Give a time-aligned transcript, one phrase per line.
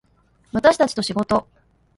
[0.51, 1.47] 私たちと仕事